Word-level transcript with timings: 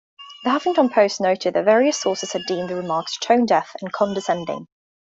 The 0.43 0.49
Huffington 0.49 0.91
Post 0.91 1.21
noted 1.21 1.53
that 1.53 1.63
various 1.65 1.95
sources 1.95 2.33
had 2.33 2.41
deemed 2.47 2.69
the 2.69 2.75
remarks 2.75 3.19
"tone-deaf" 3.19 3.75
and 3.83 3.91
"condescending". 3.91 4.65